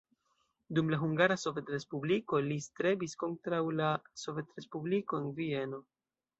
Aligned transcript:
Dum 0.77 0.87
la 0.93 0.97
Hungara 1.01 1.37
Sovetrespubliko 1.41 2.41
li 2.49 2.59
strebis 2.69 3.15
kontraŭ 3.27 3.63
la 3.77 3.93
sovetrespubliko 4.25 5.25
en 5.25 5.33
Vieno. 5.41 5.85